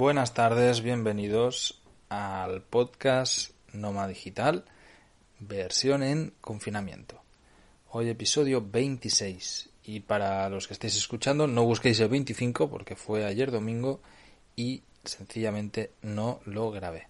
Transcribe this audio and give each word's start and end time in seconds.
Buenas 0.00 0.32
tardes, 0.32 0.80
bienvenidos 0.80 1.78
al 2.08 2.62
podcast 2.62 3.50
Noma 3.74 4.08
Digital, 4.08 4.64
versión 5.40 6.02
en 6.02 6.32
confinamiento. 6.40 7.20
Hoy 7.90 8.08
episodio 8.08 8.64
26 8.66 9.68
y 9.84 10.00
para 10.00 10.48
los 10.48 10.66
que 10.66 10.72
estéis 10.72 10.96
escuchando 10.96 11.46
no 11.46 11.66
busquéis 11.66 12.00
el 12.00 12.08
25 12.08 12.70
porque 12.70 12.96
fue 12.96 13.26
ayer 13.26 13.50
domingo 13.50 14.00
y 14.56 14.84
sencillamente 15.04 15.90
no 16.00 16.40
lo 16.46 16.70
grabé. 16.70 17.08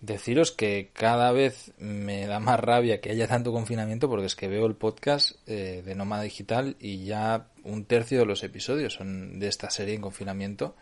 Deciros 0.00 0.52
que 0.52 0.88
cada 0.94 1.30
vez 1.30 1.72
me 1.76 2.26
da 2.26 2.40
más 2.40 2.58
rabia 2.58 3.02
que 3.02 3.10
haya 3.10 3.28
tanto 3.28 3.52
confinamiento 3.52 4.08
porque 4.08 4.24
es 4.24 4.34
que 4.34 4.48
veo 4.48 4.64
el 4.64 4.76
podcast 4.76 5.32
eh, 5.46 5.82
de 5.84 5.94
Nómada 5.94 6.22
Digital 6.22 6.76
y 6.80 7.04
ya 7.04 7.48
un 7.64 7.84
tercio 7.84 8.20
de 8.20 8.24
los 8.24 8.44
episodios 8.44 8.94
son 8.94 9.38
de 9.38 9.48
esta 9.48 9.68
serie 9.68 9.92
en 9.92 10.00
confinamiento 10.00 10.74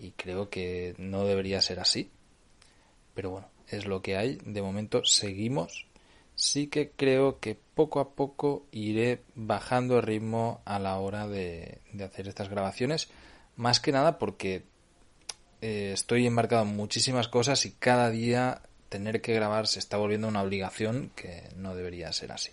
y 0.00 0.12
creo 0.12 0.48
que 0.48 0.94
no 0.98 1.24
debería 1.24 1.60
ser 1.60 1.78
así. 1.78 2.10
Pero 3.14 3.30
bueno, 3.30 3.48
es 3.68 3.86
lo 3.86 4.02
que 4.02 4.16
hay. 4.16 4.38
De 4.44 4.62
momento 4.62 5.04
seguimos. 5.04 5.86
Sí 6.34 6.68
que 6.68 6.90
creo 6.90 7.38
que 7.38 7.58
poco 7.74 8.00
a 8.00 8.14
poco 8.14 8.64
iré 8.72 9.22
bajando 9.34 9.98
el 9.98 10.02
ritmo 10.02 10.62
a 10.64 10.78
la 10.78 10.98
hora 10.98 11.28
de, 11.28 11.80
hacer 12.02 12.28
estas 12.28 12.48
grabaciones. 12.48 13.08
Más 13.56 13.78
que 13.78 13.92
nada 13.92 14.18
porque 14.18 14.64
eh, 15.60 15.90
estoy 15.92 16.26
embarcado 16.26 16.62
en 16.62 16.76
muchísimas 16.76 17.28
cosas 17.28 17.66
y 17.66 17.72
cada 17.72 18.10
día 18.10 18.62
tener 18.88 19.20
que 19.20 19.34
grabar 19.34 19.66
se 19.66 19.78
está 19.78 19.98
volviendo 19.98 20.28
una 20.28 20.42
obligación 20.42 21.12
que 21.14 21.44
no 21.56 21.74
debería 21.74 22.10
ser 22.12 22.32
así. 22.32 22.52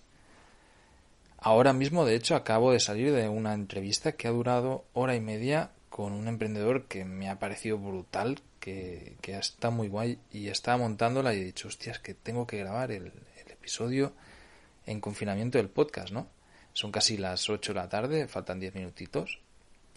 Ahora 1.37 1.71
mismo, 1.71 2.05
de 2.05 2.15
hecho, 2.15 2.35
acabo 2.35 2.73
de 2.73 2.79
salir 2.81 3.13
de 3.13 3.29
una 3.29 3.53
entrevista 3.53 4.11
que 4.11 4.27
ha 4.27 4.31
durado 4.31 4.83
hora 4.93 5.15
y 5.15 5.21
media 5.21 5.71
con 5.89 6.13
un 6.13 6.27
emprendedor 6.27 6.85
que 6.85 7.05
me 7.05 7.29
ha 7.29 7.39
parecido 7.39 7.77
brutal, 7.77 8.39
que, 8.59 9.15
que 9.21 9.37
está 9.37 9.69
muy 9.69 9.87
guay 9.87 10.19
y 10.31 10.49
estaba 10.49 10.77
montándola 10.77 11.33
y 11.33 11.41
he 11.41 11.45
dicho, 11.45 11.67
hostias, 11.67 11.99
que 11.99 12.13
tengo 12.13 12.45
que 12.45 12.57
grabar 12.57 12.91
el, 12.91 13.11
episodio 13.67 14.13
en 14.85 15.01
confinamiento 15.01 15.57
del 15.57 15.67
podcast, 15.67 16.13
¿no? 16.13 16.27
Son 16.71 16.89
casi 16.89 17.17
las 17.17 17.49
8 17.49 17.73
de 17.73 17.79
la 17.79 17.89
tarde, 17.89 18.27
faltan 18.29 18.61
10 18.61 18.75
minutitos 18.75 19.41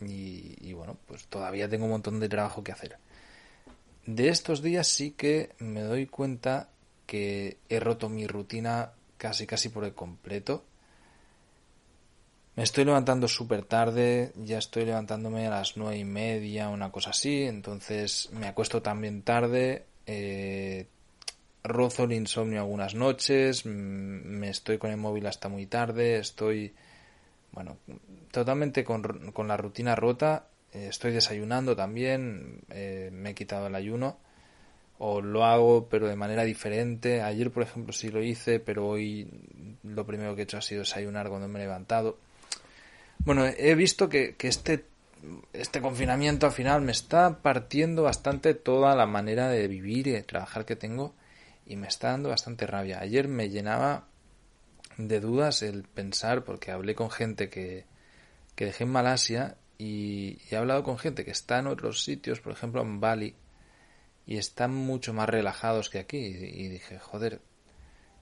y, 0.00 0.72
bueno, 0.72 0.96
pues 1.06 1.26
todavía 1.26 1.68
tengo 1.68 1.84
un 1.84 1.92
montón 1.92 2.18
de 2.18 2.28
trabajo 2.28 2.64
que 2.64 2.72
hacer. 2.72 2.96
De 4.06 4.28
estos 4.28 4.60
días 4.60 4.88
sí 4.88 5.12
que 5.12 5.50
me 5.58 5.82
doy 5.82 6.06
cuenta 6.06 6.70
que 7.06 7.58
he 7.68 7.78
roto 7.78 8.08
mi 8.08 8.26
rutina 8.26 8.92
casi 9.18 9.46
casi 9.46 9.68
por 9.68 9.84
el 9.84 9.94
completo. 9.94 10.64
Me 12.60 12.64
estoy 12.64 12.84
levantando 12.84 13.26
súper 13.26 13.62
tarde, 13.62 14.32
ya 14.36 14.58
estoy 14.58 14.84
levantándome 14.84 15.46
a 15.46 15.50
las 15.50 15.78
nueve 15.78 15.96
y 15.96 16.04
media, 16.04 16.68
una 16.68 16.92
cosa 16.92 17.08
así, 17.08 17.44
entonces 17.44 18.28
me 18.34 18.48
acuesto 18.48 18.82
también 18.82 19.22
tarde, 19.22 19.86
eh, 20.04 20.86
rozo 21.64 22.04
el 22.04 22.12
insomnio 22.12 22.60
algunas 22.60 22.94
noches, 22.94 23.64
me 23.64 24.50
estoy 24.50 24.76
con 24.76 24.90
el 24.90 24.98
móvil 24.98 25.26
hasta 25.26 25.48
muy 25.48 25.64
tarde, 25.64 26.18
estoy 26.18 26.74
bueno, 27.52 27.78
totalmente 28.30 28.84
con, 28.84 29.32
con 29.32 29.48
la 29.48 29.56
rutina 29.56 29.94
rota. 29.94 30.44
Eh, 30.74 30.88
estoy 30.90 31.12
desayunando 31.12 31.74
también, 31.74 32.60
eh, 32.68 33.08
me 33.10 33.30
he 33.30 33.34
quitado 33.34 33.68
el 33.68 33.74
ayuno 33.74 34.18
o 34.98 35.22
lo 35.22 35.46
hago 35.46 35.88
pero 35.88 36.08
de 36.08 36.16
manera 36.16 36.44
diferente. 36.44 37.22
Ayer, 37.22 37.50
por 37.50 37.62
ejemplo, 37.62 37.94
sí 37.94 38.10
lo 38.10 38.22
hice, 38.22 38.60
pero 38.60 38.86
hoy 38.86 39.30
lo 39.82 40.04
primero 40.04 40.34
que 40.34 40.42
he 40.42 40.44
hecho 40.44 40.58
ha 40.58 40.60
sido 40.60 40.80
desayunar 40.80 41.30
cuando 41.30 41.48
me 41.48 41.58
he 41.58 41.62
levantado. 41.62 42.18
Bueno, 43.24 43.46
he 43.46 43.74
visto 43.74 44.08
que, 44.08 44.34
que 44.36 44.48
este, 44.48 44.84
este 45.52 45.80
confinamiento 45.80 46.46
al 46.46 46.52
final 46.52 46.82
me 46.82 46.92
está 46.92 47.42
partiendo 47.42 48.02
bastante 48.02 48.54
toda 48.54 48.94
la 48.96 49.06
manera 49.06 49.48
de 49.48 49.68
vivir 49.68 50.06
y 50.06 50.12
de 50.12 50.22
trabajar 50.22 50.64
que 50.64 50.76
tengo 50.76 51.14
y 51.66 51.76
me 51.76 51.86
está 51.86 52.10
dando 52.10 52.30
bastante 52.30 52.66
rabia. 52.66 53.00
Ayer 53.00 53.28
me 53.28 53.48
llenaba 53.48 54.08
de 55.08 55.20
dudas 55.20 55.62
el 55.62 55.84
pensar, 55.84 56.44
porque 56.44 56.70
hablé 56.70 56.94
con 56.94 57.10
gente 57.10 57.48
que, 57.48 57.86
que 58.54 58.66
dejé 58.66 58.84
en 58.84 58.90
Malasia 58.90 59.56
y, 59.78 60.38
he 60.50 60.56
hablado 60.56 60.82
con 60.82 60.98
gente 60.98 61.24
que 61.24 61.30
está 61.30 61.58
en 61.58 61.66
otros 61.66 62.02
sitios, 62.04 62.40
por 62.40 62.52
ejemplo 62.52 62.82
en 62.82 63.00
Bali, 63.00 63.34
y 64.26 64.36
están 64.36 64.74
mucho 64.74 65.12
más 65.14 65.28
relajados 65.28 65.90
que 65.90 65.98
aquí. 65.98 66.18
Y, 66.18 66.68
dije, 66.68 66.98
joder, 66.98 67.40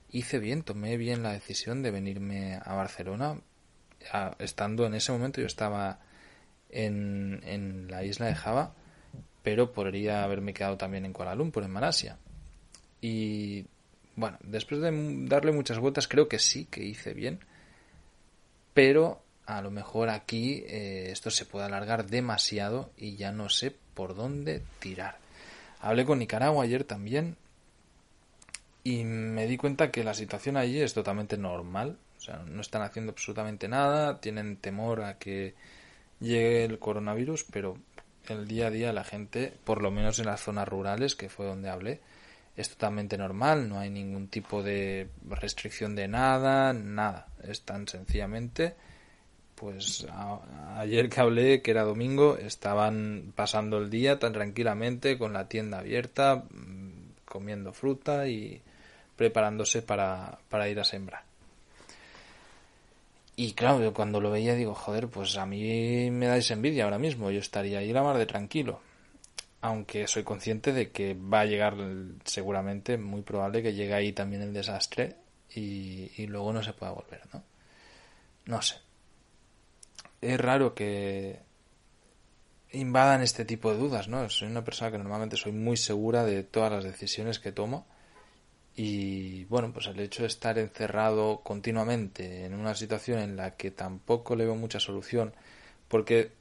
hice 0.09 0.39
bien, 0.39 0.63
tomé 0.63 0.97
bien 0.97 1.23
la 1.23 1.33
decisión 1.33 1.83
de 1.83 1.91
venirme 1.91 2.59
a 2.63 2.73
Barcelona. 2.73 3.41
Estando 4.39 4.85
en 4.85 4.93
ese 4.93 5.11
momento 5.11 5.41
yo 5.41 5.47
estaba 5.47 5.99
en, 6.69 7.41
en 7.45 7.89
la 7.89 8.03
isla 8.03 8.27
de 8.27 8.35
Java, 8.35 8.73
pero 9.43 9.71
podría 9.71 10.23
haberme 10.23 10.53
quedado 10.53 10.77
también 10.77 11.05
en 11.05 11.13
Kuala 11.13 11.35
Lumpur, 11.35 11.63
en 11.63 11.71
Malasia. 11.71 12.17
Y 13.01 13.65
bueno, 14.15 14.37
después 14.43 14.81
de 14.81 14.91
darle 15.27 15.51
muchas 15.51 15.79
vueltas, 15.79 16.07
creo 16.07 16.27
que 16.27 16.39
sí, 16.39 16.65
que 16.65 16.83
hice 16.83 17.13
bien. 17.13 17.39
Pero 18.73 19.21
a 19.45 19.61
lo 19.61 19.71
mejor 19.71 20.09
aquí 20.09 20.63
eh, 20.67 21.09
esto 21.11 21.31
se 21.31 21.45
puede 21.45 21.65
alargar 21.65 22.05
demasiado 22.05 22.91
y 22.97 23.15
ya 23.15 23.31
no 23.31 23.49
sé 23.49 23.73
por 23.93 24.15
dónde 24.15 24.61
tirar. 24.79 25.17
Hablé 25.81 26.05
con 26.05 26.19
Nicaragua 26.19 26.63
ayer 26.63 26.83
también 26.83 27.35
y 28.83 29.03
me 29.03 29.47
di 29.47 29.57
cuenta 29.57 29.91
que 29.91 30.03
la 30.03 30.13
situación 30.13 30.57
allí 30.57 30.81
es 30.81 30.93
totalmente 30.93 31.37
normal. 31.37 31.97
O 32.19 32.21
sea, 32.21 32.43
no 32.45 32.59
están 32.59 32.81
haciendo 32.81 33.13
absolutamente 33.13 33.69
nada, 33.69 34.19
tienen 34.19 34.57
temor 34.57 35.01
a 35.01 35.17
que 35.17 35.55
llegue 36.19 36.65
el 36.65 36.77
coronavirus, 36.77 37.45
pero 37.49 37.77
el 38.27 38.45
día 38.45 38.67
a 38.67 38.71
día 38.71 38.91
la 38.91 39.05
gente, 39.05 39.53
por 39.63 39.81
lo 39.81 39.89
menos 39.89 40.19
en 40.19 40.25
las 40.25 40.41
zonas 40.41 40.67
rurales, 40.67 41.15
que 41.15 41.29
fue 41.29 41.45
donde 41.45 41.69
hablé, 41.69 42.01
es 42.57 42.69
totalmente 42.69 43.17
normal, 43.17 43.69
no 43.69 43.79
hay 43.79 43.89
ningún 43.89 44.27
tipo 44.27 44.61
de 44.61 45.07
restricción 45.29 45.95
de 45.95 46.09
nada, 46.09 46.73
nada. 46.73 47.27
Es 47.41 47.61
tan 47.61 47.87
sencillamente, 47.87 48.75
pues 49.55 50.05
ayer 50.75 51.07
que 51.07 51.21
hablé, 51.21 51.61
que 51.61 51.71
era 51.71 51.83
domingo, 51.83 52.37
estaban 52.37 53.31
pasando 53.33 53.77
el 53.77 53.89
día 53.89 54.19
tan 54.19 54.33
tranquilamente 54.33 55.17
con 55.17 55.31
la 55.31 55.47
tienda 55.47 55.79
abierta, 55.79 56.43
mm, 56.49 57.23
comiendo 57.23 57.71
fruta 57.71 58.27
y 58.27 58.61
preparándose 59.15 59.81
para, 59.81 60.39
para 60.49 60.67
ir 60.67 60.79
a 60.81 60.83
sembrar. 60.83 61.28
Y 63.39 63.53
claro, 63.53 63.81
yo 63.81 63.93
cuando 63.93 64.19
lo 64.19 64.31
veía 64.31 64.53
digo, 64.53 64.75
joder, 64.75 65.07
pues 65.07 65.37
a 65.37 65.45
mí 65.45 66.11
me 66.11 66.27
dais 66.27 66.51
envidia 66.51 66.83
ahora 66.83 66.99
mismo, 66.99 67.31
yo 67.31 67.39
estaría 67.39 67.79
ahí 67.79 67.93
la 67.93 68.03
mar 68.03 68.17
de 68.17 68.25
tranquilo 68.25 68.81
aunque 69.61 70.07
soy 70.07 70.23
consciente 70.23 70.73
de 70.73 70.91
que 70.91 71.13
va 71.13 71.41
a 71.41 71.45
llegar 71.45 71.75
seguramente, 72.23 72.97
muy 72.97 73.21
probable 73.21 73.61
que 73.61 73.73
llegue 73.73 73.93
ahí 73.93 74.13
también 74.13 74.41
el 74.41 74.53
desastre 74.53 75.15
y, 75.53 76.27
luego 76.27 76.53
no 76.53 76.63
se 76.63 76.73
pueda 76.73 76.91
volver, 76.91 77.21
¿no? 77.33 77.43
No 78.45 78.61
sé. 78.61 78.75
Es 80.21 80.39
raro 80.39 80.73
que 80.73 81.39
invadan 82.71 83.21
este 83.21 83.45
tipo 83.45 83.71
de 83.71 83.77
dudas, 83.77 84.07
¿no? 84.07 84.29
Soy 84.29 84.47
una 84.47 84.63
persona 84.63 84.91
que 84.91 84.97
normalmente 84.97 85.37
soy 85.37 85.51
muy 85.51 85.75
segura 85.75 86.23
de 86.23 86.43
todas 86.43 86.71
las 86.71 86.83
decisiones 86.83 87.39
que 87.39 87.51
tomo 87.51 87.85
y 88.75 89.45
bueno, 89.45 89.73
pues 89.73 89.87
el 89.87 89.99
hecho 89.99 90.23
de 90.23 90.27
estar 90.27 90.57
encerrado 90.57 91.41
continuamente 91.43 92.45
en 92.45 92.53
una 92.53 92.75
situación 92.75 93.19
en 93.19 93.35
la 93.35 93.55
que 93.55 93.71
tampoco 93.71 94.35
le 94.35 94.45
veo 94.45 94.55
mucha 94.55 94.79
solución, 94.79 95.33
porque 95.87 96.31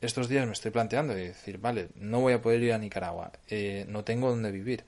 estos 0.00 0.28
días 0.28 0.46
me 0.46 0.52
estoy 0.52 0.70
planteando 0.70 1.14
de 1.14 1.28
decir, 1.28 1.58
vale, 1.58 1.88
no 1.96 2.20
voy 2.20 2.34
a 2.34 2.42
poder 2.42 2.62
ir 2.62 2.72
a 2.72 2.78
Nicaragua, 2.78 3.32
eh, 3.48 3.86
no 3.88 4.04
tengo 4.04 4.30
dónde 4.30 4.50
vivir, 4.50 4.84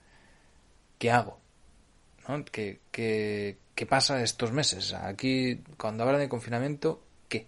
¿qué 0.98 1.10
hago? 1.10 1.41
¿No? 2.28 2.44
¿Qué, 2.44 2.80
qué, 2.91 3.56
qué 3.74 3.86
pasa 3.86 4.22
estos 4.22 4.53
meses? 4.53 4.94
Aquí, 4.94 5.62
cuando 5.78 6.04
hablan 6.04 6.20
de 6.20 6.28
confinamiento, 6.28 7.03
¿qué? 7.28 7.47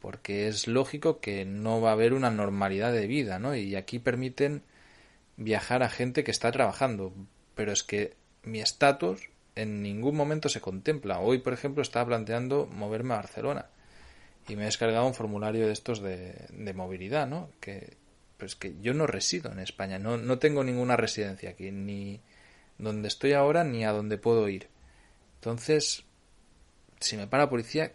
Porque 0.00 0.48
es 0.48 0.68
lógico 0.68 1.20
que 1.20 1.44
no 1.44 1.80
va 1.80 1.90
a 1.90 1.92
haber 1.94 2.12
una 2.12 2.30
normalidad 2.30 2.92
de 2.92 3.06
vida, 3.06 3.38
¿no? 3.38 3.54
Y 3.56 3.76
aquí 3.76 3.98
permiten 3.98 4.62
viajar 5.36 5.82
a 5.82 5.88
gente 5.88 6.24
que 6.24 6.30
está 6.30 6.52
trabajando, 6.52 7.12
pero 7.54 7.72
es 7.72 7.82
que 7.82 8.14
mi 8.42 8.60
estatus 8.60 9.28
en 9.54 9.82
ningún 9.82 10.16
momento 10.16 10.48
se 10.48 10.60
contempla. 10.60 11.20
Hoy, 11.20 11.38
por 11.38 11.52
ejemplo, 11.52 11.82
estaba 11.82 12.06
planteando 12.06 12.66
moverme 12.66 13.14
a 13.14 13.18
Barcelona 13.18 13.66
y 14.48 14.56
me 14.56 14.62
he 14.62 14.66
descargado 14.66 15.06
un 15.06 15.14
formulario 15.14 15.66
de 15.66 15.72
estos 15.72 16.00
de, 16.00 16.34
de 16.50 16.74
movilidad, 16.74 17.26
¿no? 17.26 17.50
Que, 17.60 17.96
pues 18.38 18.56
que 18.56 18.74
yo 18.80 18.94
no 18.94 19.06
resido 19.06 19.52
en 19.52 19.60
España, 19.60 19.98
no, 19.98 20.16
no 20.16 20.38
tengo 20.38 20.64
ninguna 20.64 20.96
residencia 20.96 21.50
aquí, 21.50 21.70
ni 21.70 22.20
donde 22.78 23.08
estoy 23.08 23.34
ahora 23.34 23.62
ni 23.62 23.84
a 23.84 23.92
donde 23.92 24.18
puedo 24.18 24.48
ir. 24.48 24.68
Entonces, 25.36 26.04
si 26.98 27.16
me 27.16 27.26
para 27.26 27.44
la 27.44 27.50
policía, 27.50 27.92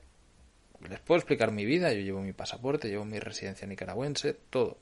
les 0.88 1.00
puedo 1.00 1.18
explicar 1.18 1.52
mi 1.52 1.66
vida, 1.66 1.92
yo 1.92 2.02
llevo 2.02 2.22
mi 2.22 2.34
pasaporte, 2.34 2.88
llevo 2.88 3.06
mi 3.06 3.20
residencia 3.20 3.68
nicaragüense, 3.68 4.38
todo. 4.50 4.78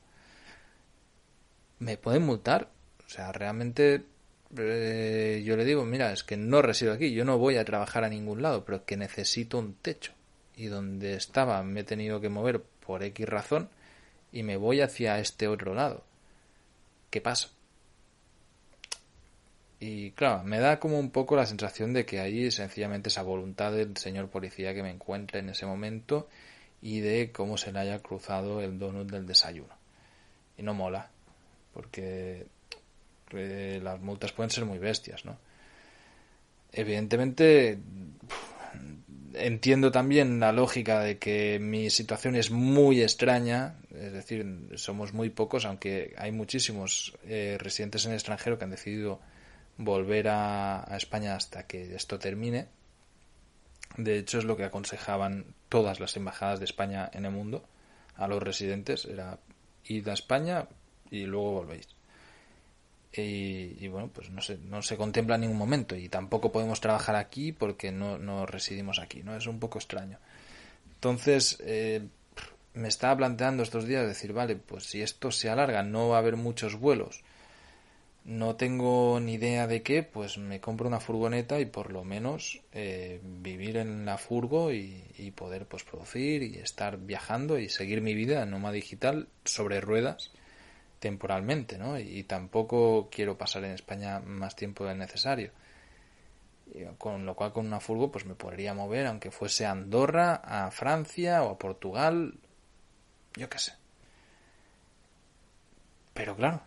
¿Me 1.79 1.97
pueden 1.97 2.23
multar? 2.23 2.69
O 3.05 3.09
sea, 3.09 3.31
realmente 3.31 4.03
eh, 4.57 5.43
yo 5.45 5.57
le 5.57 5.65
digo, 5.65 5.85
mira, 5.85 6.11
es 6.11 6.23
que 6.23 6.37
no 6.37 6.61
resido 6.61 6.93
aquí, 6.93 7.13
yo 7.13 7.25
no 7.25 7.37
voy 7.37 7.57
a 7.57 7.65
trabajar 7.65 8.03
a 8.03 8.09
ningún 8.09 8.41
lado, 8.41 8.65
pero 8.65 8.85
que 8.85 8.97
necesito 8.97 9.57
un 9.57 9.73
techo 9.75 10.13
y 10.57 10.67
donde 10.67 11.15
estaba 11.15 11.61
me 11.63 11.81
he 11.81 11.83
tenido 11.83 12.21
que 12.21 12.29
mover 12.29 12.61
por 12.61 13.03
X 13.03 13.27
razón 13.27 13.69
y 14.31 14.43
me 14.43 14.57
voy 14.57 14.81
hacia 14.81 15.19
este 15.19 15.47
otro 15.47 15.73
lado. 15.73 16.03
¿Qué 17.09 17.21
pasa? 17.21 17.49
Y 19.79 20.11
claro, 20.11 20.43
me 20.43 20.59
da 20.59 20.79
como 20.79 20.99
un 20.99 21.11
poco 21.11 21.35
la 21.35 21.45
sensación 21.45 21.93
de 21.93 22.05
que 22.05 22.19
hay 22.19 22.49
sencillamente 22.51 23.09
esa 23.09 23.23
voluntad 23.23 23.71
del 23.73 23.95
señor 23.97 24.29
policía 24.29 24.73
que 24.73 24.83
me 24.83 24.89
encuentre 24.89 25.39
en 25.39 25.49
ese 25.49 25.65
momento 25.65 26.27
y 26.81 27.01
de 27.01 27.31
cómo 27.31 27.57
se 27.57 27.71
le 27.71 27.79
haya 27.79 27.99
cruzado 27.99 28.61
el 28.61 28.79
donut 28.79 29.09
del 29.09 29.25
desayuno. 29.25 29.73
Y 30.57 30.63
no 30.63 30.73
mola, 30.73 31.09
porque 31.73 32.45
las 33.31 33.99
multas 34.01 34.31
pueden 34.31 34.49
ser 34.49 34.65
muy 34.65 34.77
bestias, 34.77 35.25
¿no? 35.25 35.37
Evidentemente, 36.71 37.79
entiendo 39.33 39.91
también 39.91 40.39
la 40.39 40.51
lógica 40.51 40.99
de 40.99 41.17
que 41.17 41.59
mi 41.59 41.89
situación 41.89 42.35
es 42.35 42.51
muy 42.51 43.01
extraña, 43.01 43.75
es 43.93 44.11
decir, 44.11 44.45
somos 44.75 45.13
muy 45.13 45.29
pocos, 45.29 45.65
aunque 45.65 46.13
hay 46.17 46.31
muchísimos 46.31 47.17
eh, 47.25 47.57
residentes 47.59 48.05
en 48.05 48.11
el 48.11 48.15
extranjero 48.15 48.57
que 48.57 48.65
han 48.65 48.71
decidido 48.71 49.19
volver 49.77 50.27
a, 50.29 50.85
España 50.97 51.35
hasta 51.35 51.67
que 51.67 51.95
esto 51.95 52.19
termine. 52.19 52.67
De 53.97 54.17
hecho, 54.17 54.39
es 54.39 54.45
lo 54.45 54.57
que 54.57 54.63
aconsejaban 54.63 55.45
todas 55.69 55.99
las 55.99 56.15
embajadas 56.17 56.59
de 56.59 56.65
España 56.65 57.09
en 57.13 57.25
el 57.25 57.31
mundo 57.31 57.63
a 58.15 58.27
los 58.27 58.41
residentes, 58.41 59.05
era 59.05 59.39
ir 59.85 60.09
a 60.09 60.13
España 60.13 60.67
y 61.11 61.25
luego 61.25 61.51
volvéis. 61.51 61.94
Y, 63.23 63.87
bueno, 63.87 64.09
pues 64.13 64.29
no 64.29 64.41
se, 64.41 64.57
no 64.57 64.81
se 64.81 64.97
contempla 64.97 65.35
en 65.35 65.41
ningún 65.41 65.57
momento 65.57 65.95
y 65.95 66.09
tampoco 66.09 66.51
podemos 66.51 66.81
trabajar 66.81 67.15
aquí 67.15 67.51
porque 67.51 67.91
no, 67.91 68.17
no 68.17 68.45
residimos 68.45 68.99
aquí, 68.99 69.23
¿no? 69.23 69.35
Es 69.35 69.47
un 69.47 69.59
poco 69.59 69.79
extraño. 69.79 70.19
Entonces, 70.95 71.57
eh, 71.61 72.05
me 72.73 72.87
estaba 72.87 73.15
planteando 73.17 73.63
estos 73.63 73.85
días 73.85 74.07
decir, 74.07 74.33
vale, 74.33 74.55
pues 74.55 74.85
si 74.85 75.01
esto 75.01 75.31
se 75.31 75.49
alarga, 75.49 75.83
no 75.83 76.09
va 76.09 76.17
a 76.17 76.19
haber 76.19 76.35
muchos 76.35 76.75
vuelos 76.79 77.23
no 78.25 78.55
tengo 78.55 79.19
ni 79.19 79.35
idea 79.35 79.67
de 79.67 79.83
qué, 79.83 80.01
pues 80.01 80.39
me 80.39 80.59
compro 80.59 80.87
una 80.87 80.99
furgoneta 80.99 81.59
y 81.59 81.65
por 81.65 81.91
lo 81.91 82.03
menos 82.03 82.59
eh, 82.73 83.21
vivir 83.23 83.77
en 83.77 84.05
la 84.05 84.17
furgo 84.17 84.73
y, 84.73 85.03
poder 85.35 85.65
pues 85.65 85.83
producir 85.83 86.43
y 86.43 86.55
estar 86.55 86.97
viajando 86.97 87.59
y 87.59 87.69
seguir 87.69 88.01
mi 88.01 88.15
vida 88.15 88.43
en 88.43 88.51
Noma 88.51 88.71
Digital 88.71 89.27
sobre 89.43 89.81
ruedas 89.81 90.31
temporalmente, 91.05 91.77
¿no? 91.77 91.99
Y, 91.99 92.23
tampoco 92.23 93.09
quiero 93.11 93.37
pasar 93.37 93.63
en 93.63 93.73
España 93.73 94.19
más 94.21 94.55
tiempo 94.55 94.87
del 94.87 94.97
necesario. 94.97 95.51
Con 96.97 97.27
lo 97.27 97.35
cual 97.35 97.53
con 97.53 97.67
una 97.67 97.79
furgo 97.79 98.11
pues 98.11 98.25
me 98.25 98.33
podría 98.33 98.73
mover 98.73 99.05
aunque 99.05 99.29
fuese 99.29 99.67
a 99.67 99.71
Andorra, 99.71 100.41
a 100.43 100.71
Francia 100.71 101.43
o 101.43 101.51
a 101.51 101.59
Portugal, 101.59 102.33
yo 103.35 103.47
qué 103.51 103.59
sé. 103.59 103.73
Pero 106.15 106.35
claro, 106.35 106.63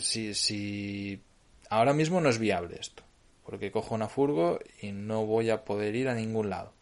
si, 0.00 0.32
si 0.32 1.22
ahora 1.68 1.92
mismo 1.92 2.22
no 2.22 2.30
es 2.30 2.38
viable 2.38 2.78
esto, 2.80 3.02
porque 3.44 3.70
cojo 3.70 3.94
una 3.94 4.08
furgo 4.08 4.60
y 4.80 4.92
no 4.92 5.26
voy 5.26 5.50
a 5.50 5.62
poder 5.66 5.94
ir 5.94 6.08
a 6.08 6.14
ningún 6.14 6.48
lado. 6.48 6.72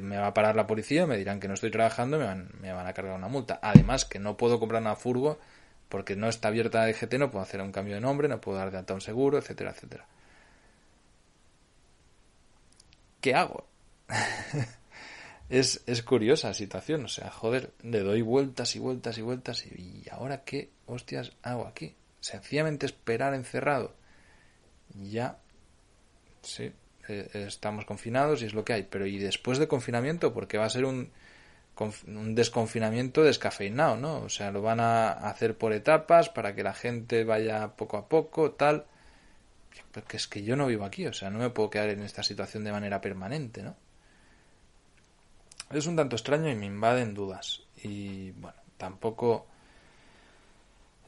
me 0.00 0.16
va 0.16 0.26
a 0.26 0.34
parar 0.34 0.56
la 0.56 0.66
policía, 0.66 1.06
me 1.06 1.16
dirán 1.16 1.38
que 1.38 1.46
no 1.46 1.54
estoy 1.54 1.70
trabajando, 1.70 2.18
me 2.18 2.24
van, 2.24 2.50
me 2.60 2.72
van 2.72 2.88
a 2.88 2.92
cargar 2.92 3.16
una 3.16 3.28
multa. 3.28 3.60
Además 3.62 4.04
que 4.04 4.18
no 4.18 4.36
puedo 4.36 4.58
comprar 4.58 4.82
una 4.82 4.96
furgo 4.96 5.38
porque 5.92 6.16
no 6.16 6.26
está 6.30 6.48
abierta 6.48 6.78
la 6.78 6.86
DGT, 6.86 7.18
no 7.18 7.30
puedo 7.30 7.42
hacer 7.42 7.60
un 7.60 7.70
cambio 7.70 7.96
de 7.96 8.00
nombre, 8.00 8.26
no 8.26 8.40
puedo 8.40 8.56
dar 8.56 8.70
de 8.70 8.78
alta 8.78 8.94
un 8.94 9.02
seguro, 9.02 9.36
etcétera, 9.36 9.72
etcétera. 9.72 10.06
¿Qué 13.20 13.34
hago? 13.34 13.66
es, 15.50 15.82
es 15.84 16.02
curiosa 16.02 16.48
la 16.48 16.54
situación. 16.54 17.04
O 17.04 17.08
sea, 17.08 17.30
joder, 17.30 17.72
le 17.82 18.00
doy 18.00 18.22
vueltas 18.22 18.74
y 18.74 18.78
vueltas 18.78 19.18
y 19.18 19.20
vueltas 19.20 19.66
y, 19.66 20.06
ahora 20.10 20.44
qué 20.44 20.70
hostias 20.86 21.32
hago 21.42 21.66
aquí. 21.66 21.94
Sencillamente 22.20 22.86
esperar 22.86 23.34
encerrado. 23.34 23.94
Ya, 24.94 25.40
sí, 26.40 26.72
eh, 27.06 27.28
estamos 27.34 27.84
confinados 27.84 28.40
y 28.40 28.46
es 28.46 28.54
lo 28.54 28.64
que 28.64 28.72
hay. 28.72 28.84
Pero 28.84 29.06
¿y 29.06 29.18
después 29.18 29.58
de 29.58 29.68
confinamiento? 29.68 30.32
Porque 30.32 30.56
va 30.56 30.64
a 30.64 30.70
ser 30.70 30.86
un, 30.86 31.12
un 32.06 32.34
desconfinamiento 32.34 33.22
descafeinado, 33.22 33.96
¿no? 33.96 34.18
O 34.20 34.28
sea, 34.28 34.50
lo 34.50 34.62
van 34.62 34.80
a 34.80 35.10
hacer 35.12 35.56
por 35.56 35.72
etapas 35.72 36.28
para 36.28 36.54
que 36.54 36.62
la 36.62 36.74
gente 36.74 37.24
vaya 37.24 37.68
poco 37.76 37.96
a 37.96 38.08
poco, 38.08 38.52
tal. 38.52 38.86
Porque 39.90 40.16
es 40.16 40.28
que 40.28 40.42
yo 40.42 40.54
no 40.56 40.66
vivo 40.66 40.84
aquí, 40.84 41.06
o 41.06 41.12
sea, 41.12 41.30
no 41.30 41.38
me 41.38 41.50
puedo 41.50 41.70
quedar 41.70 41.88
en 41.90 42.02
esta 42.02 42.22
situación 42.22 42.64
de 42.64 42.72
manera 42.72 43.00
permanente, 43.00 43.62
¿no? 43.62 43.74
Es 45.70 45.86
un 45.86 45.96
tanto 45.96 46.16
extraño 46.16 46.50
y 46.50 46.54
me 46.54 46.66
invaden 46.66 47.14
dudas. 47.14 47.62
Y 47.82 48.32
bueno, 48.32 48.58
tampoco 48.76 49.46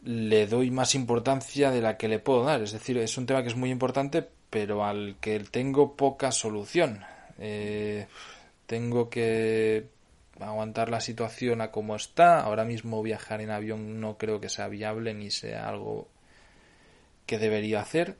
le 0.04 0.46
doy 0.46 0.70
más 0.70 0.94
importancia 0.94 1.70
de 1.70 1.82
la 1.82 1.96
que 1.96 2.08
le 2.08 2.18
puedo 2.18 2.44
dar. 2.44 2.62
Es 2.62 2.72
decir, 2.72 2.96
es 2.98 3.16
un 3.18 3.26
tema 3.26 3.42
que 3.42 3.48
es 3.48 3.56
muy 3.56 3.70
importante, 3.70 4.26
pero 4.48 4.84
al 4.84 5.16
que 5.20 5.40
tengo 5.40 5.96
poca 5.96 6.32
solución. 6.32 7.04
Eh, 7.38 8.06
tengo 8.66 9.10
que 9.10 9.88
aguantar 10.40 10.88
la 10.88 11.00
situación 11.00 11.60
a 11.60 11.70
como 11.70 11.96
está. 11.96 12.40
Ahora 12.40 12.64
mismo 12.64 13.02
viajar 13.02 13.40
en 13.40 13.50
avión 13.50 14.00
no 14.00 14.18
creo 14.18 14.40
que 14.40 14.48
sea 14.48 14.68
viable 14.68 15.14
ni 15.14 15.30
sea 15.30 15.68
algo 15.68 16.08
que 17.26 17.38
debería 17.38 17.80
hacer. 17.80 18.16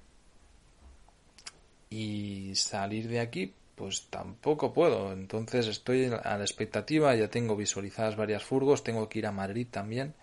Y 1.91 2.53
salir 2.57 3.09
de 3.09 3.21
aquí, 3.21 3.55
pues 3.75 4.07
tampoco 4.11 4.73
puedo. 4.73 5.13
Entonces 5.13 5.67
estoy 5.67 6.07
a 6.07 6.39
la 6.39 6.45
expectativa, 6.45 7.15
ya 7.15 7.29
tengo 7.29 7.57
visualizadas 7.57 8.17
varias 8.17 8.43
furgos, 8.43 8.85
tengo 8.85 9.09
que 9.09 9.21
ir 9.21 9.27
a 9.27 9.33
Madrid 9.33 9.67
también. 9.71 10.15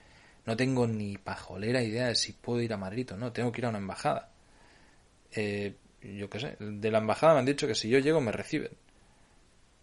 No 0.46 0.58
tengo 0.58 0.88
ni 0.88 1.18
pajolera 1.18 1.84
idea 1.84 2.08
de 2.08 2.16
si 2.16 2.34
puedo 2.34 2.62
ir 2.62 2.74
a 2.74 2.78
Madrid 2.78 3.12
o 3.14 3.18
no, 3.18 3.32
tengo 3.32 3.52
que 3.52 3.62
ir 3.62 3.66
a 3.66 3.70
una 3.70 3.78
embajada. 3.78 4.32
Eh, 5.34 5.76
yo 6.02 6.30
qué 6.30 6.40
sé, 6.40 6.58
de 6.60 6.92
la 6.92 6.98
embajada 6.98 7.34
me 7.34 7.40
han 7.40 7.46
dicho 7.46 7.68
que 7.68 7.76
si 7.76 7.90
yo 7.90 8.00
llego 8.00 8.22
me 8.22 8.32
reciben. 8.32 8.72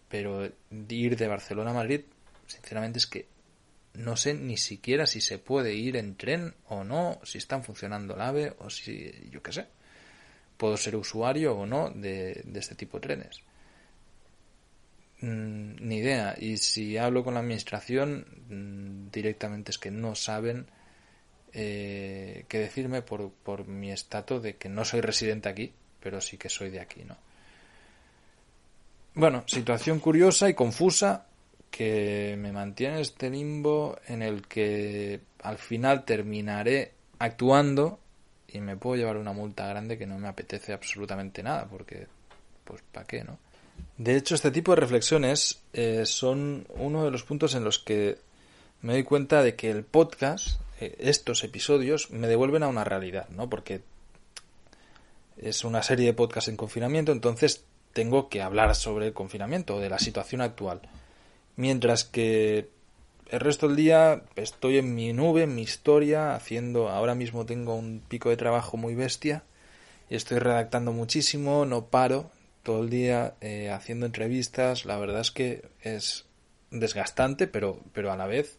Pero 0.09 0.51
ir 0.89 1.17
de 1.17 1.29
Barcelona 1.29 1.71
a 1.71 1.75
Madrid, 1.75 2.03
sinceramente 2.47 2.99
es 2.99 3.07
que 3.07 3.27
no 3.95 4.17
sé 4.17 4.35
ni 4.35 4.57
siquiera 4.57 5.07
si 5.07 5.21
se 5.21 5.39
puede 5.39 5.75
ir 5.75 5.97
en 5.97 6.17
tren 6.17 6.55
o 6.69 6.85
no, 6.85 7.21
si 7.25 7.39
están 7.39 7.65
funcionando 7.65 8.15
el 8.15 8.21
AVE 8.21 8.55
o 8.61 8.71
si, 8.71 9.13
yo 9.31 9.43
qué 9.43 9.53
sé, 9.53 9.67
puedo 10.57 10.77
ser 10.77 10.97
usuario 10.97 11.57
o 11.57 11.67
no 11.67 11.91
de, 11.91 12.45
este 12.55 12.75
tipo 12.75 12.99
de 12.99 13.03
trenes. 13.03 13.43
Mm, 15.21 15.89
ni 15.89 15.97
idea. 15.97 16.37
Y 16.39 16.59
si 16.59 16.97
hablo 16.97 17.25
con 17.25 17.35
la 17.35 17.41
administración, 17.41 18.25
mm, 18.49 19.11
directamente 19.11 19.73
es 19.73 19.79
que 19.79 19.91
no 19.91 20.15
saben 20.15 20.67
eh, 21.53 22.45
qué 22.49 22.59
decirme 22.59 23.03
por, 23.03 23.33
por 23.33 23.67
mi 23.67 23.91
estatus 23.91 24.43
de 24.43 24.57
que 24.57 24.69
no 24.69 24.85
soy 24.85 25.01
residente 25.01 25.49
aquí, 25.49 25.73
pero 26.01 26.21
sí 26.21 26.39
que 26.39 26.49
soy 26.49 26.71
de 26.71 26.81
aquí, 26.81 27.03
¿no? 27.05 27.17
Bueno, 29.19 29.43
situación 29.47 29.99
curiosa 29.99 30.49
y 30.49 30.55
confusa 30.55 31.27
que 31.73 32.37
me 32.39 32.53
mantiene 32.53 32.95
en 32.95 33.01
este 33.01 33.29
limbo 33.31 33.99
en 34.07 34.23
el 34.23 34.47
que 34.47 35.19
al 35.43 35.59
final 35.59 36.05
terminaré 36.05 36.93
actuando 37.19 37.99
y 38.47 38.61
me 38.61 38.77
puedo 38.77 38.95
llevar 38.95 39.17
una 39.17 39.33
multa 39.33 39.67
grande 39.67 39.99
que 39.99 40.07
no 40.07 40.21
me 40.21 40.29
apetece 40.29 40.73
absolutamente 40.73 41.43
nada, 41.43 41.67
porque, 41.69 42.07
pues, 42.65 42.81
¿para 42.93 43.09
qué, 43.09 43.25
no? 43.25 43.41
De 43.97 44.15
hecho, 44.15 44.37
este 44.37 44.53
tipo 44.53 44.71
de 44.71 44.83
reflexiones 44.83 45.63
eh, 45.73 46.07
son 46.07 46.65
uno 46.77 47.05
de 47.05 47.11
los 47.11 47.25
puntos 47.25 47.57
en 47.57 47.65
los 47.65 47.81
que 47.81 48.19
me 48.83 48.93
doy 48.93 49.03
cuenta 49.03 49.43
de 49.43 49.57
que 49.57 49.69
el 49.69 49.83
podcast, 49.83 50.61
eh, 50.79 50.95
estos 51.01 51.43
episodios, 51.43 52.13
me 52.13 52.29
devuelven 52.29 52.63
a 52.63 52.69
una 52.69 52.85
realidad, 52.85 53.29
¿no? 53.31 53.51
Porque 53.51 53.81
es 55.39 55.65
una 55.65 55.83
serie 55.83 56.07
de 56.07 56.15
podcasts 56.15 56.49
en 56.49 56.57
confinamiento, 56.57 57.11
entonces 57.11 57.65
tengo 57.99 58.29
que 58.29 58.43
hablar 58.43 58.77
sobre 58.77 59.09
el 59.09 59.13
confinamiento, 59.13 59.81
de 59.81 59.91
la 59.91 59.99
situación 59.99 60.41
actual. 60.41 60.83
Mientras 61.57 62.05
que 62.05 62.69
el 63.29 63.41
resto 63.41 63.67
del 63.67 63.75
día 63.75 64.23
estoy 64.37 64.79
en 64.79 64.95
mi 64.95 65.13
nube, 65.13 65.43
en 65.43 65.57
mi 65.57 65.63
historia, 65.63 66.37
haciendo, 66.37 66.91
ahora 66.91 67.17
mismo 67.17 67.45
tengo 67.45 67.75
un 67.75 68.01
pico 68.07 68.29
de 68.29 68.37
trabajo 68.37 68.77
muy 68.77 68.95
bestia 68.95 69.43
y 70.09 70.15
estoy 70.15 70.39
redactando 70.39 70.93
muchísimo, 70.93 71.67
no 71.67 71.87
paro, 71.87 72.31
todo 72.63 72.85
el 72.85 72.89
día 72.89 73.35
eh, 73.41 73.71
haciendo 73.71 74.07
entrevistas. 74.07 74.85
La 74.85 74.97
verdad 74.97 75.23
es 75.23 75.33
que 75.33 75.65
es 75.83 76.25
desgastante, 76.71 77.49
pero, 77.49 77.81
pero 77.93 78.13
a 78.13 78.17
la 78.17 78.29
vez 78.29 78.59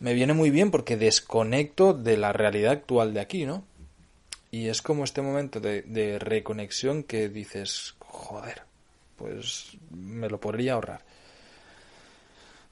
me 0.00 0.14
viene 0.14 0.32
muy 0.32 0.48
bien 0.48 0.70
porque 0.70 0.96
desconecto 0.96 1.92
de 1.92 2.16
la 2.16 2.32
realidad 2.32 2.72
actual 2.72 3.12
de 3.12 3.20
aquí, 3.20 3.44
¿no? 3.44 3.62
Y 4.50 4.68
es 4.68 4.82
como 4.82 5.04
este 5.04 5.22
momento 5.22 5.60
de, 5.60 5.80
de 5.80 6.18
reconexión 6.18 7.04
que 7.04 7.30
dices, 7.30 7.94
joder, 8.12 8.62
pues 9.16 9.76
me 9.90 10.28
lo 10.28 10.38
podría 10.38 10.74
ahorrar. 10.74 11.02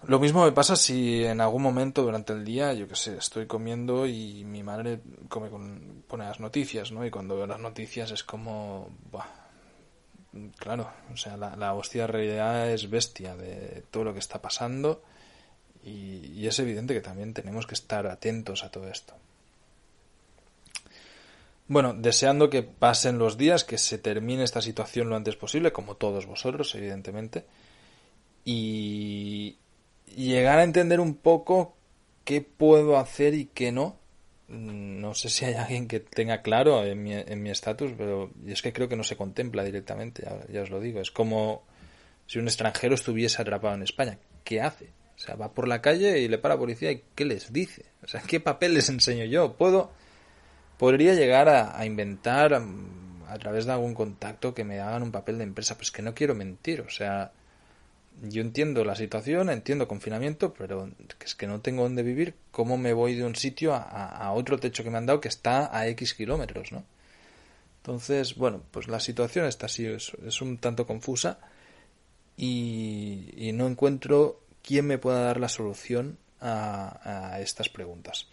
Lo 0.06 0.18
mismo 0.18 0.44
me 0.44 0.52
pasa 0.52 0.76
si 0.76 1.24
en 1.24 1.40
algún 1.40 1.62
momento 1.62 2.02
durante 2.02 2.32
el 2.32 2.44
día, 2.44 2.72
yo 2.72 2.88
qué 2.88 2.96
sé, 2.96 3.16
estoy 3.16 3.46
comiendo 3.46 4.06
y 4.06 4.44
mi 4.44 4.62
madre 4.62 5.00
come 5.28 5.50
con, 5.50 6.04
pone 6.06 6.24
las 6.24 6.40
noticias, 6.40 6.90
¿no? 6.92 7.04
Y 7.04 7.10
cuando 7.10 7.36
veo 7.36 7.46
las 7.46 7.60
noticias 7.60 8.10
es 8.10 8.24
como, 8.24 8.88
buah, 9.10 9.26
Claro, 10.58 10.88
o 11.12 11.16
sea, 11.16 11.36
la, 11.36 11.74
hostia 11.74 12.06
realidad 12.06 12.70
es 12.70 12.88
bestia 12.88 13.34
de 13.34 13.82
todo 13.90 14.04
lo 14.04 14.12
que 14.12 14.20
está 14.20 14.40
pasando 14.40 15.02
y 15.82 16.46
es 16.46 16.56
evidente 16.60 16.94
que 16.94 17.00
también 17.00 17.34
tenemos 17.34 17.66
que 17.66 17.74
estar 17.74 18.06
atentos 18.06 18.62
a 18.62 18.70
todo 18.70 18.88
esto. 18.88 19.14
Bueno, 21.70 21.94
deseando 21.94 22.50
que 22.50 22.64
pasen 22.64 23.18
los 23.18 23.38
días, 23.38 23.62
que 23.62 23.78
se 23.78 23.96
termine 23.96 24.42
esta 24.42 24.60
situación 24.60 25.08
lo 25.08 25.14
antes 25.14 25.36
posible, 25.36 25.70
como 25.70 25.94
todos 25.94 26.26
vosotros, 26.26 26.74
evidentemente, 26.74 27.44
y 28.44 29.56
llegar 30.16 30.58
a 30.58 30.64
entender 30.64 30.98
un 30.98 31.14
poco 31.14 31.76
qué 32.24 32.40
puedo 32.40 32.98
hacer 32.98 33.34
y 33.34 33.44
qué 33.44 33.70
no. 33.70 34.00
No 34.48 35.14
sé 35.14 35.28
si 35.28 35.44
hay 35.44 35.54
alguien 35.54 35.86
que 35.86 36.00
tenga 36.00 36.42
claro 36.42 36.84
en 36.84 37.04
mi 37.04 37.50
estatus, 37.50 37.92
pero 37.96 38.32
es 38.44 38.62
que 38.62 38.72
creo 38.72 38.88
que 38.88 38.96
no 38.96 39.04
se 39.04 39.14
contempla 39.14 39.62
directamente, 39.62 40.26
ya, 40.52 40.62
os 40.62 40.70
lo 40.70 40.80
digo. 40.80 41.00
Es 41.00 41.12
como 41.12 41.62
si 42.26 42.40
un 42.40 42.48
extranjero 42.48 42.96
estuviese 42.96 43.40
atrapado 43.40 43.76
en 43.76 43.84
España. 43.84 44.18
¿Qué 44.42 44.60
hace? 44.60 44.86
O 45.14 45.20
sea, 45.20 45.36
va 45.36 45.52
por 45.52 45.68
la 45.68 45.80
calle 45.80 46.18
y 46.18 46.26
le 46.26 46.38
para 46.38 46.56
la 46.56 46.60
policía 46.60 46.90
y 46.90 47.04
¿qué 47.14 47.24
les 47.24 47.52
dice? 47.52 47.84
O 48.02 48.08
sea, 48.08 48.22
¿qué 48.22 48.40
papel 48.40 48.74
les 48.74 48.88
enseño 48.88 49.24
yo? 49.26 49.52
¿Puedo 49.56 49.92
podría 50.80 51.12
llegar 51.12 51.50
a, 51.50 51.84
inventar 51.84 52.58
mm, 52.58 53.24
a, 53.28 53.38
través 53.38 53.66
de 53.66 53.72
algún 53.72 53.92
contacto 53.92 54.54
que 54.54 54.64
me 54.64 54.80
hagan 54.80 55.02
un 55.02 55.12
papel 55.12 55.36
de 55.36 55.44
empresa, 55.44 55.76
pues 55.76 55.90
que 55.90 56.00
no 56.00 56.14
quiero 56.14 56.34
mentir, 56.34 56.80
o 56.80 56.88
sea, 56.88 57.32
yo 58.22 58.40
entiendo 58.40 58.82
la 58.82 58.96
situación, 58.96 59.50
entiendo 59.50 59.86
confinamiento, 59.86 60.54
pero 60.54 60.90
es 61.22 61.34
que 61.34 61.46
no 61.46 61.60
tengo 61.60 61.82
dónde 61.82 62.02
vivir, 62.02 62.34
¿cómo 62.50 62.78
me 62.78 62.94
voy 62.94 63.14
de 63.14 63.24
un 63.24 63.36
sitio 63.36 63.74
a, 63.74 64.32
otro 64.32 64.58
techo 64.58 64.82
que 64.82 64.88
me 64.88 64.96
han 64.96 65.04
dado 65.04 65.20
que 65.20 65.28
está 65.28 65.68
a 65.70 65.86
X 65.88 66.14
kilómetros, 66.14 66.72
¿no? 66.72 66.82
Entonces, 67.82 68.36
bueno, 68.36 68.62
pues 68.70 68.88
la 68.88 69.00
situación 69.00 69.44
está 69.44 69.66
así, 69.66 69.84
es, 69.84 70.40
un 70.40 70.56
tanto 70.56 70.86
confusa 70.86 71.40
y, 72.38 73.50
no 73.52 73.66
encuentro 73.66 74.40
quién 74.62 74.86
me 74.86 74.96
pueda 74.96 75.20
dar 75.20 75.40
la 75.40 75.50
solución 75.50 76.16
a 76.40 77.36
estas 77.38 77.68
preguntas. 77.68 78.28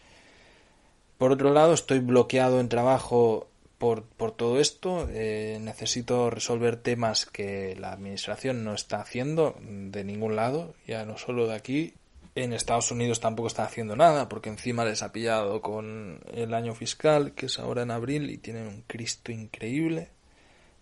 Por 1.18 1.32
otro 1.32 1.52
lado, 1.52 1.74
estoy 1.74 2.00
bloqueado 2.00 2.60
en 2.60 2.70
trabajo 2.70 3.48
por, 3.78 4.04
por 4.04 4.32
todo 4.32 4.60
esto. 4.60 5.08
Eh, 5.12 5.58
necesito 5.62 6.30
resolver 6.30 6.78
temas 6.78 7.26
que 7.26 7.76
la 7.76 7.92
administración 7.92 8.64
no 8.64 8.74
está 8.74 9.02
haciendo 9.02 9.58
de 9.62 10.04
ningún 10.04 10.36
lado, 10.36 10.76
ya 10.86 11.06
no 11.06 11.18
solo 11.18 11.48
de 11.48 11.56
aquí. 11.56 11.94
En 12.36 12.54
Estados 12.54 12.92
Unidos 12.92 13.20
tampoco 13.20 13.48
está 13.48 13.64
haciendo 13.64 13.96
nada, 13.96 14.30
porque 14.30 14.50
encima 14.50 14.86
les 14.86 15.02
ha 15.02 15.12
pillado 15.12 15.60
con 15.62 16.20
el 16.32 16.54
año 16.54 16.76
fiscal, 16.76 17.34
que 17.34 17.48
es 17.48 17.58
ahora 17.58 17.82
en 17.82 17.90
abril, 17.90 18.30
y 18.30 18.38
tienen 18.38 18.68
un 18.68 18.84
Cristo 18.86 19.32
increíble. 19.32 20.12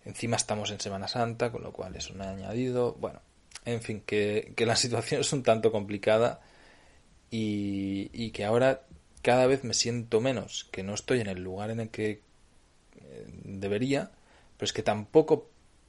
Encima 0.04 0.36
estamos 0.36 0.70
en 0.70 0.80
Semana 0.80 1.08
Santa, 1.08 1.50
con 1.50 1.62
lo 1.62 1.72
cual 1.72 1.96
es 1.96 2.10
un 2.10 2.20
añadido. 2.20 2.94
Bueno, 3.00 3.20
en 3.64 3.80
fin, 3.80 4.02
que, 4.04 4.52
que 4.54 4.66
la 4.66 4.76
situación 4.76 5.22
es 5.22 5.32
un 5.32 5.42
tanto 5.42 5.72
complicada 5.72 6.40
y, 7.30 8.10
y 8.12 8.32
que 8.32 8.44
ahora 8.44 8.82
cada 9.26 9.48
vez 9.48 9.64
me 9.64 9.74
siento 9.74 10.20
menos, 10.20 10.68
que 10.70 10.84
no 10.84 10.94
estoy 10.94 11.20
en 11.20 11.26
el 11.26 11.42
lugar 11.42 11.70
en 11.70 11.80
el 11.80 11.88
que 11.88 12.10
eh, 12.10 13.26
debería, 13.42 14.12
pero 14.56 14.66
es 14.66 14.72
que 14.72 14.84
tampoco 14.84 15.48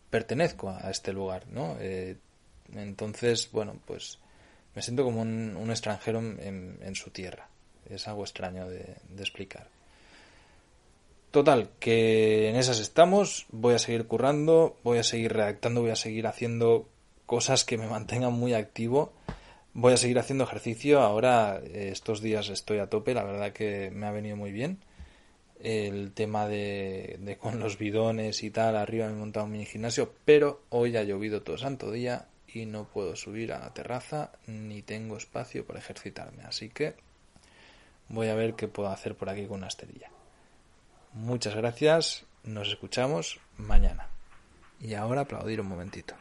pertenezco 0.09 0.71
a 0.71 0.89
este 0.89 1.13
lugar, 1.13 1.45
¿no? 1.51 1.77
Eh, 1.79 2.17
entonces, 2.73 3.51
bueno, 3.51 3.79
pues 3.85 4.17
me 4.73 4.81
siento 4.81 5.03
como 5.03 5.21
un, 5.21 5.69
extranjero 5.69 6.17
en, 6.17 6.95
su 6.95 7.11
tierra. 7.11 7.47
Es 7.87 8.07
algo 8.07 8.23
extraño 8.23 8.67
de, 8.67 8.95
de 9.07 9.21
explicar. 9.21 9.67
Total, 11.29 11.69
que 11.79 12.49
en 12.49 12.55
esas 12.55 12.79
estamos, 12.79 13.45
voy 13.51 13.75
a 13.75 13.79
seguir 13.79 14.07
currando, 14.07 14.77
voy 14.83 14.97
a 14.97 15.03
seguir 15.03 15.33
redactando, 15.33 15.81
voy 15.81 15.91
a 15.91 15.95
seguir 15.95 16.25
haciendo 16.25 16.89
cosas 17.27 17.63
que 17.65 17.77
me 17.77 17.85
mantengan 17.85 18.33
muy 18.33 18.55
activo 18.55 19.13
Voy 19.79 19.93
a 19.93 19.97
seguir 19.97 20.17
haciendo 20.17 20.43
ejercicio. 20.43 21.01
Ahora, 21.01 21.61
eh, 21.63 21.89
estos 21.91 22.19
días 22.19 22.49
estoy 22.49 22.79
a 22.79 22.89
tope. 22.89 23.13
La 23.13 23.23
verdad 23.23 23.53
que 23.53 23.91
me 23.91 24.07
ha 24.07 24.11
venido 24.11 24.35
muy 24.35 24.51
bien. 24.51 24.79
El 25.61 26.13
tema 26.13 26.47
de, 26.47 27.37
con 27.39 27.59
los 27.59 27.77
bidones 27.77 28.41
y 28.41 28.49
tal. 28.49 28.75
Arriba 28.75 29.05
me 29.05 29.13
he 29.13 29.15
montado 29.17 29.45
un 29.45 29.51
mini 29.51 29.67
gimnasio. 29.67 30.11
Pero 30.25 30.63
hoy 30.69 30.97
ha 30.97 31.03
llovido 31.03 31.43
todo 31.43 31.59
santo 31.59 31.91
día 31.91 32.25
y 32.47 32.65
no 32.65 32.85
puedo 32.85 33.15
subir 33.15 33.53
a 33.53 33.59
la 33.59 33.71
terraza 33.71 34.31
ni 34.47 34.81
tengo 34.81 35.15
espacio 35.15 35.63
para 35.63 35.77
ejercitarme. 35.77 36.41
Así 36.45 36.69
que 36.69 36.95
voy 38.09 38.29
a 38.29 38.33
ver 38.33 38.55
qué 38.55 38.67
puedo 38.67 38.89
hacer 38.89 39.13
por 39.13 39.29
aquí 39.29 39.45
con 39.45 39.59
una 39.59 39.67
esterilla. 39.67 40.09
Muchas 41.13 41.53
gracias. 41.53 42.25
Nos 42.43 42.69
escuchamos 42.69 43.39
mañana. 43.57 44.07
Y 44.81 44.95
ahora 44.95 45.21
aplaudir 45.21 45.61
un 45.61 45.67
momentito. 45.67 46.15